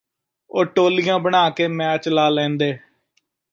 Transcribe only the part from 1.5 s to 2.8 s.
match ਲਾ ਲੈਂਦੇ